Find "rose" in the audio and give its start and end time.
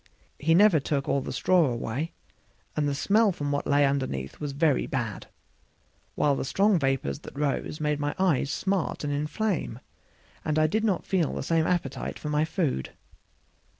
7.37-7.79